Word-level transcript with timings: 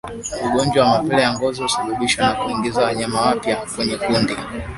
Ugonjwa 0.45 0.79
wa 0.85 0.89
mapele 0.91 1.21
ya 1.21 1.33
ngozi 1.33 1.61
husababishwa 1.63 2.25
na 2.25 2.35
kuingiza 2.35 2.83
wanyama 2.83 3.21
wapya 3.21 3.55
kwenye 3.75 3.97
kundi 3.97 4.33